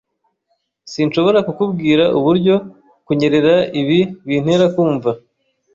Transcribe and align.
Sinshobora 0.91 1.39
kukubwira 1.47 2.03
uburyo 2.17 2.55
kunyerera 3.05 3.55
ibi 3.81 3.99
bintera 4.27 4.65
kumva. 4.75 5.09